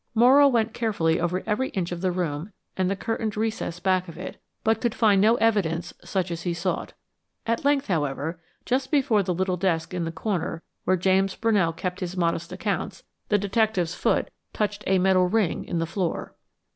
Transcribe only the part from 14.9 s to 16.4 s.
metal ring in the floor.